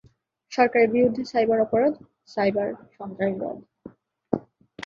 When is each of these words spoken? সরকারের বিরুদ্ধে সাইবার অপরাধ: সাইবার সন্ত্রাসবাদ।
সরকারের 0.51 0.89
বিরুদ্ধে 0.91 1.23
সাইবার 1.31 1.59
অপরাধ: 1.61 1.93
সাইবার 2.27 2.67
সন্ত্রাসবাদ। 2.97 3.57